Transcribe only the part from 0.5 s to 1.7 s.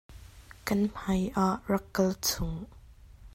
Kan hmai ah